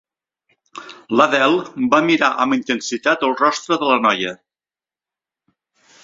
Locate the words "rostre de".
3.41-3.91